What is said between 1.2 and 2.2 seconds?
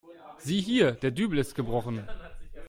ist gebrochen.